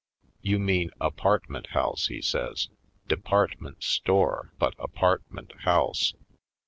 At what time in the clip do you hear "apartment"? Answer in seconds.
0.99-1.67, 4.79-5.53